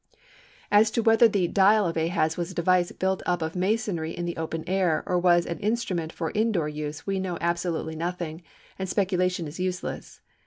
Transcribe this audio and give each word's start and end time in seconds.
As 0.71 0.89
to 0.97 1.03
whether 1.03 1.27
the 1.27 1.47
"dial" 1.47 1.85
of 1.85 1.95
Ahaz 1.95 2.35
was 2.35 2.49
a 2.49 2.55
device 2.55 2.91
built 2.91 3.21
up 3.27 3.43
of 3.43 3.55
masonry 3.55 4.17
in 4.17 4.25
the 4.25 4.35
open 4.35 4.63
air 4.67 5.03
or 5.05 5.19
was 5.19 5.45
an 5.45 5.59
instrument 5.59 6.11
for 6.11 6.31
indoor 6.31 6.67
use 6.67 7.05
we 7.05 7.19
know 7.19 7.37
absolutely 7.39 7.95
nothing, 7.95 8.41
and 8.79 8.89
speculation 8.89 9.47
is 9.47 9.59
useless. 9.59 10.19